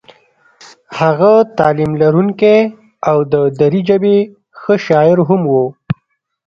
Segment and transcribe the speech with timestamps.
[0.99, 2.57] هغه تعلیم لرونکی
[3.09, 4.17] او د دري ژبې
[4.59, 5.53] ښه شاعر هم و.